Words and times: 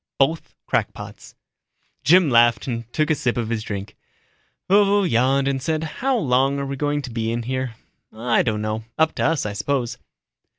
Both 0.17 0.55
crackpots." 0.65 1.35
Jim 2.03 2.31
laughed 2.31 2.65
and 2.65 2.91
took 2.91 3.11
a 3.11 3.13
sip 3.13 3.37
of 3.37 3.49
his 3.49 3.61
drink. 3.61 3.95
Vovo 4.67 5.03
yawned 5.03 5.47
and 5.47 5.61
said, 5.61 5.83
"How 5.83 6.17
long 6.17 6.57
are 6.57 6.65
we 6.65 6.75
going 6.75 7.03
to 7.03 7.11
be 7.11 7.31
in 7.31 7.43
here?" 7.43 7.75
"I 8.11 8.41
don't 8.41 8.63
know. 8.63 8.83
Up 8.97 9.13
to 9.13 9.23
us, 9.25 9.45
I 9.45 9.53
suppose." 9.53 9.99